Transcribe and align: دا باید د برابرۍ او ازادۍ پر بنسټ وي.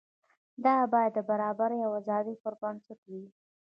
دا 0.65 0.75
باید 0.93 1.11
د 1.15 1.19
برابرۍ 1.29 1.79
او 1.83 1.91
ازادۍ 2.01 2.35
پر 2.43 2.53
بنسټ 2.61 2.99
وي. 3.11 3.25